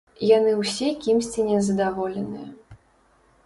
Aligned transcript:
Яны 0.37 0.53
ўсе 0.61 0.87
кімсьці 1.03 1.45
незадаволеныя. 1.51 2.47